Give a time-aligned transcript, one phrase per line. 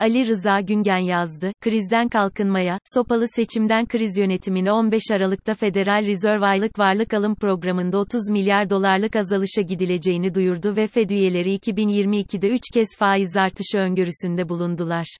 [0.00, 6.78] Ali Rıza Güngen yazdı, krizden kalkınmaya, sopalı seçimden kriz yönetimine 15 Aralık'ta Federal Reserve aylık
[6.78, 12.88] varlık alım programında 30 milyar dolarlık azalışa gidileceğini duyurdu ve Fed üyeleri 2022'de 3 kez
[12.98, 15.16] faiz artışı öngörüsünde bulundular.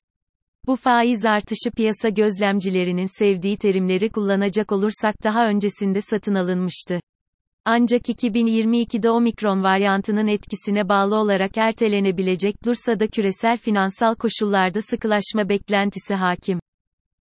[0.67, 7.01] Bu faiz artışı piyasa gözlemcilerinin sevdiği terimleri kullanacak olursak daha öncesinde satın alınmıştı.
[7.67, 16.15] Ancak 2022'de omikron varyantının etkisine bağlı olarak ertelenebilecek dursa da küresel finansal koşullarda sıkılaşma beklentisi
[16.15, 16.61] hakim.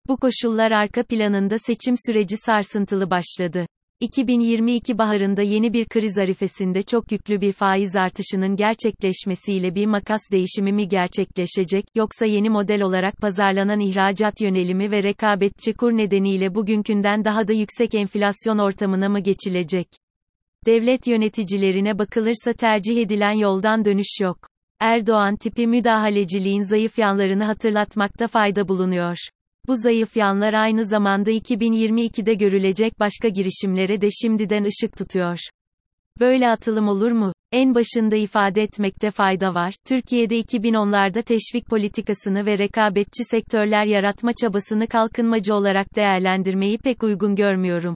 [0.07, 3.65] Bu koşullar arka planında seçim süreci sarsıntılı başladı.
[3.99, 10.73] 2022 baharında yeni bir kriz arifesinde çok yüklü bir faiz artışının gerçekleşmesiyle bir makas değişimi
[10.73, 17.48] mi gerçekleşecek, yoksa yeni model olarak pazarlanan ihracat yönelimi ve rekabetçi kur nedeniyle bugünkünden daha
[17.48, 20.02] da yüksek enflasyon ortamına mı geçilecek?
[20.66, 24.38] Devlet yöneticilerine bakılırsa tercih edilen yoldan dönüş yok.
[24.80, 29.18] Erdoğan tipi müdahaleciliğin zayıf yanlarını hatırlatmakta fayda bulunuyor.
[29.68, 35.37] Bu zayıf yanlar aynı zamanda 2022'de görülecek başka girişimlere de şimdiden ışık tutuyor.
[36.20, 37.34] Böyle atılım olur mu?
[37.52, 39.74] En başında ifade etmekte fayda var.
[39.87, 47.96] Türkiye'de 2010'larda teşvik politikasını ve rekabetçi sektörler yaratma çabasını kalkınmacı olarak değerlendirmeyi pek uygun görmüyorum.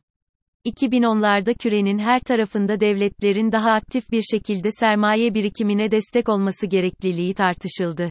[0.68, 8.10] 2010'larda kürenin her tarafında devletlerin daha aktif bir şekilde sermaye birikimine destek olması gerekliliği tartışıldı.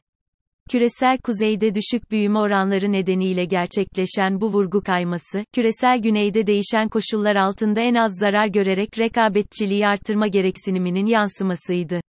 [0.71, 7.81] Küresel kuzeyde düşük büyüme oranları nedeniyle gerçekleşen bu vurgu kayması, küresel güneyde değişen koşullar altında
[7.81, 12.01] en az zarar görerek rekabetçiliği artırma gereksiniminin yansımasıydı.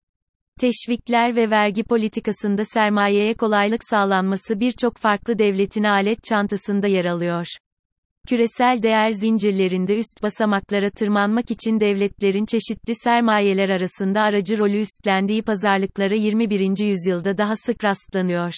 [0.60, 7.46] Teşvikler ve vergi politikasında sermayeye kolaylık sağlanması birçok farklı devletin alet çantasında yer alıyor.
[8.30, 16.16] Küresel değer zincirlerinde üst basamaklara tırmanmak için devletlerin çeşitli sermayeler arasında aracı rolü üstlendiği pazarlıklara
[16.16, 16.86] 21.
[16.86, 18.54] yüzyılda daha sık rastlanıyor.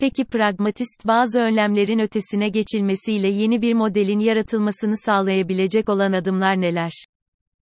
[0.00, 6.92] Peki pragmatist bazı önlemlerin ötesine geçilmesiyle yeni bir modelin yaratılmasını sağlayabilecek olan adımlar neler?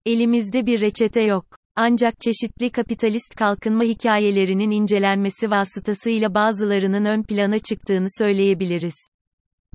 [0.05, 1.45] Elimizde bir reçete yok.
[1.75, 9.16] Ancak çeşitli kapitalist kalkınma hikayelerinin incelenmesi vasıtasıyla bazılarının ön plana çıktığını söyleyebiliriz.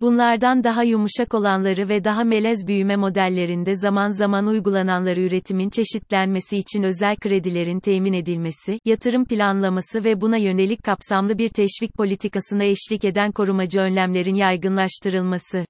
[0.01, 6.83] Bunlardan daha yumuşak olanları ve daha melez büyüme modellerinde zaman zaman uygulananları üretimin çeşitlenmesi için
[6.83, 13.33] özel kredilerin temin edilmesi, yatırım planlaması ve buna yönelik kapsamlı bir teşvik politikasına eşlik eden
[13.33, 15.65] korumacı önlemlerin yaygınlaştırılması.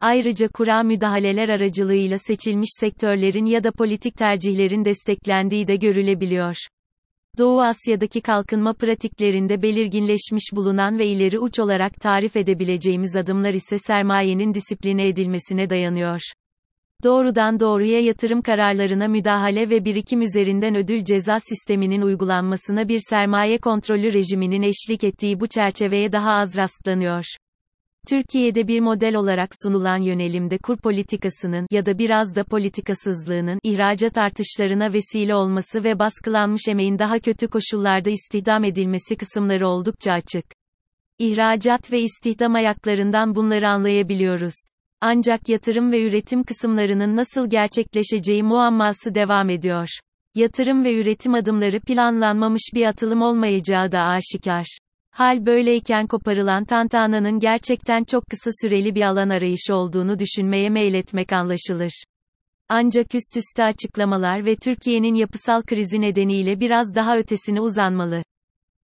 [0.00, 6.56] Ayrıca kura müdahaleler aracılığıyla seçilmiş sektörlerin ya da politik tercihlerin desteklendiği de görülebiliyor.
[7.38, 14.54] Doğu Asya'daki kalkınma pratiklerinde belirginleşmiş bulunan ve ileri uç olarak tarif edebileceğimiz adımlar ise sermayenin
[14.54, 16.20] disipline edilmesine dayanıyor.
[17.04, 24.12] Doğrudan doğruya yatırım kararlarına müdahale ve birikim üzerinden ödül ceza sisteminin uygulanmasına bir sermaye kontrolü
[24.12, 27.24] rejiminin eşlik ettiği bu çerçeveye daha az rastlanıyor.
[28.08, 34.92] Türkiye'de bir model olarak sunulan yönelimde kur politikasının ya da biraz da politikasızlığının ihracat artışlarına
[34.92, 40.44] vesile olması ve baskılanmış emeğin daha kötü koşullarda istihdam edilmesi kısımları oldukça açık.
[41.18, 44.54] İhracat ve istihdam ayaklarından bunları anlayabiliyoruz.
[45.00, 49.88] Ancak yatırım ve üretim kısımlarının nasıl gerçekleşeceği muamması devam ediyor.
[50.34, 54.78] Yatırım ve üretim adımları planlanmamış bir atılım olmayacağı da aşikar.
[55.12, 62.04] Hal böyleyken koparılan tantananın gerçekten çok kısa süreli bir alan arayışı olduğunu düşünmeye meyletmek anlaşılır.
[62.68, 68.22] Ancak üst üste açıklamalar ve Türkiye'nin yapısal krizi nedeniyle biraz daha ötesine uzanmalı.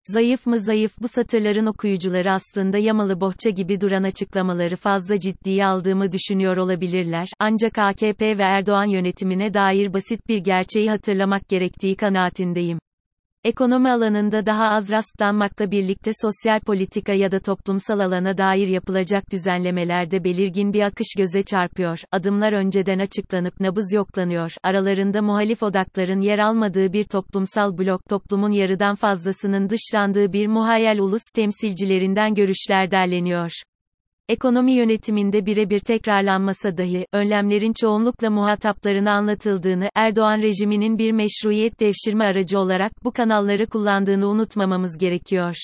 [0.05, 6.12] Zayıf mı zayıf bu satırların okuyucuları aslında yamalı bohça gibi duran açıklamaları fazla ciddiye aldığımı
[6.12, 12.78] düşünüyor olabilirler, ancak AKP ve Erdoğan yönetimine dair basit bir gerçeği hatırlamak gerektiği kanaatindeyim.
[13.44, 20.25] Ekonomi alanında daha az rastlanmakla birlikte sosyal politika ya da toplumsal alana dair yapılacak düzenlemelerde
[20.25, 22.00] belirgin bir akış göze çarpıyor.
[22.12, 24.53] Adımlar önceden açıklanıp nabız yoklanıyor.
[24.62, 31.22] Aralarında muhalif odakların yer almadığı bir toplumsal blok toplumun yarıdan fazlasının dışlandığı bir muhayyel ulus
[31.34, 33.53] temsilcilerinden görüşler derleniyor.
[34.28, 42.59] Ekonomi yönetiminde birebir tekrarlanmasa dahi, önlemlerin çoğunlukla muhataplarına anlatıldığını, Erdoğan rejiminin bir meşruiyet devşirme aracı
[42.59, 45.54] olarak bu kanalları kullandığını unutmamamız gerekiyor.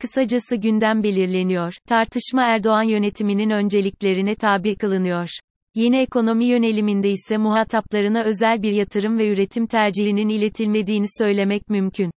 [0.00, 5.28] Kısacası gündem belirleniyor, tartışma Erdoğan yönetiminin önceliklerine tabi kılınıyor.
[5.74, 12.10] Yeni ekonomi yöneliminde ise muhataplarına özel bir yatırım ve üretim tercihinin iletilmediğini söylemek mümkün.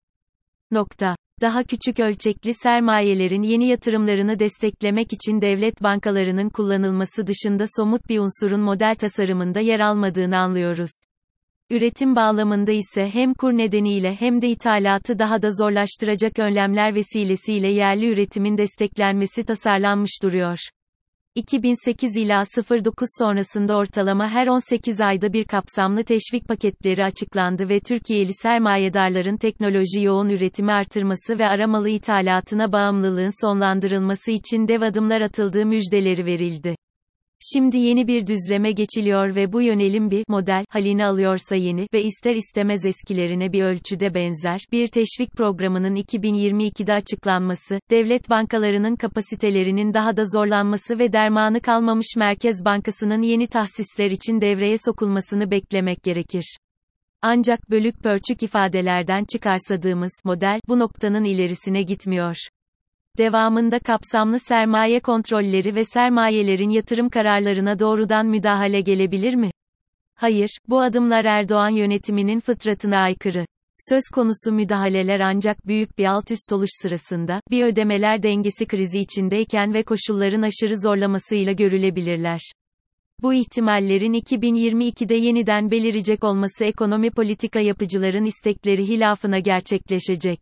[0.72, 1.16] Nokta.
[1.42, 8.60] Daha küçük ölçekli sermayelerin yeni yatırımlarını desteklemek için devlet bankalarının kullanılması dışında somut bir unsurun
[8.60, 10.92] model tasarımında yer almadığını anlıyoruz.
[11.70, 18.10] Üretim bağlamında ise hem kur nedeniyle hem de ithalatı daha da zorlaştıracak önlemler vesilesiyle yerli
[18.10, 20.58] üretimin desteklenmesi tasarlanmış duruyor.
[21.36, 28.34] 2008 ila 09 sonrasında ortalama her 18 ayda bir kapsamlı teşvik paketleri açıklandı ve Türkiye'li
[28.34, 36.26] sermayedarların teknoloji yoğun üretimi artırması ve aramalı ithalatına bağımlılığın sonlandırılması için dev adımlar atıldığı müjdeleri
[36.26, 36.76] verildi.
[37.44, 42.36] Şimdi yeni bir düzleme geçiliyor ve bu yönelim bir model halini alıyorsa yeni ve ister
[42.36, 50.24] istemez eskilerine bir ölçüde benzer bir teşvik programının 2022'de açıklanması, devlet bankalarının kapasitelerinin daha da
[50.26, 56.58] zorlanması ve dermanı kalmamış Merkez Bankası'nın yeni tahsisler için devreye sokulmasını beklemek gerekir.
[57.22, 62.36] Ancak bölük pörçük ifadelerden çıkarsadığımız model bu noktanın ilerisine gitmiyor.
[63.18, 69.52] Devamında kapsamlı sermaye kontrolleri ve sermayelerin yatırım kararlarına doğrudan müdahale gelebilir mi?
[70.16, 73.46] Hayır, bu adımlar Erdoğan yönetiminin fıtratına aykırı.
[73.90, 79.74] Söz konusu müdahaleler ancak büyük bir alt üst oluş sırasında, bir ödemeler dengesi krizi içindeyken
[79.74, 82.40] ve koşulların aşırı zorlamasıyla görülebilirler.
[83.22, 90.40] Bu ihtimallerin 2022'de yeniden belirecek olması ekonomi politika yapıcıların istekleri hilafına gerçekleşecek.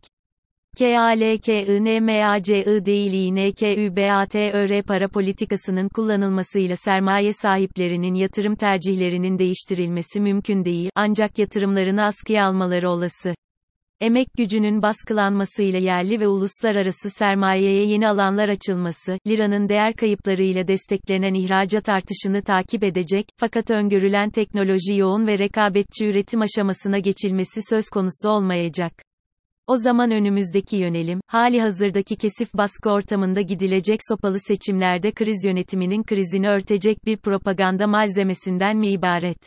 [0.78, 12.04] KALKINMACI değil İNKÜBATÖR para politikasının kullanılmasıyla sermaye sahiplerinin yatırım tercihlerinin değiştirilmesi mümkün değil, ancak yatırımlarını
[12.04, 13.34] askıya almaları olası.
[14.00, 21.88] Emek gücünün baskılanmasıyla yerli ve uluslararası sermayeye yeni alanlar açılması, liranın değer kayıplarıyla desteklenen ihracat
[21.88, 28.92] artışını takip edecek, fakat öngörülen teknoloji yoğun ve rekabetçi üretim aşamasına geçilmesi söz konusu olmayacak.
[29.70, 36.48] O zaman önümüzdeki yönelim, hali hazırdaki kesif baskı ortamında gidilecek sopalı seçimlerde kriz yönetiminin krizini
[36.48, 39.38] örtecek bir propaganda malzemesinden mi ibaret?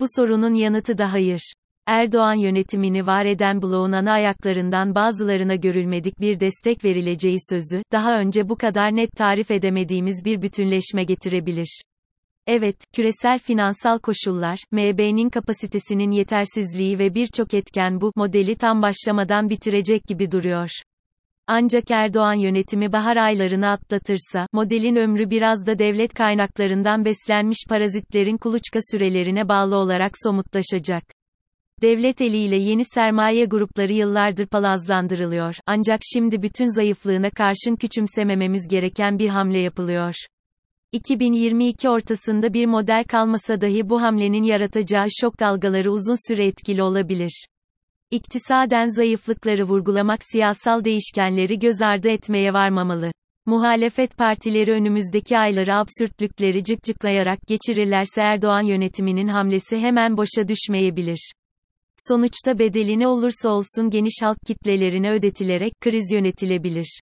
[0.00, 1.52] Bu sorunun yanıtı da hayır.
[1.86, 8.48] Erdoğan yönetimini var eden bloğun ana ayaklarından bazılarına görülmedik bir destek verileceği sözü, daha önce
[8.48, 11.82] bu kadar net tarif edemediğimiz bir bütünleşme getirebilir.
[12.46, 20.04] Evet, küresel finansal koşullar, MB'nin kapasitesinin yetersizliği ve birçok etken bu modeli tam başlamadan bitirecek
[20.04, 20.68] gibi duruyor.
[21.46, 28.78] Ancak Erdoğan yönetimi bahar aylarını atlatırsa, modelin ömrü biraz da devlet kaynaklarından beslenmiş parazitlerin kuluçka
[28.92, 31.04] sürelerine bağlı olarak somutlaşacak.
[31.82, 39.28] Devlet eliyle yeni sermaye grupları yıllardır palazlandırılıyor, ancak şimdi bütün zayıflığına karşın küçümsemememiz gereken bir
[39.28, 40.14] hamle yapılıyor.
[40.92, 47.46] 2022 ortasında bir model kalmasa dahi bu hamlenin yaratacağı şok dalgaları uzun süre etkili olabilir.
[48.10, 53.12] İktisaden zayıflıkları vurgulamak siyasal değişkenleri göz ardı etmeye varmamalı.
[53.46, 61.32] Muhalefet partileri önümüzdeki ayları absürtlükleri cıkcıklayarak geçirirlerse Erdoğan yönetiminin hamlesi hemen boşa düşmeyebilir.
[61.96, 67.00] Sonuçta bedelini olursa olsun geniş halk kitlelerine ödetilerek kriz yönetilebilir.